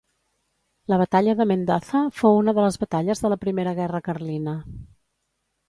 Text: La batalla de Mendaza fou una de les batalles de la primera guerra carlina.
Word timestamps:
La 0.93 0.97
batalla 1.01 1.35
de 1.41 1.45
Mendaza 1.51 2.01
fou 2.21 2.39
una 2.39 2.55
de 2.59 2.65
les 2.67 2.81
batalles 2.87 3.23
de 3.27 3.33
la 3.35 3.39
primera 3.47 3.77
guerra 3.83 4.05
carlina. 4.11 4.59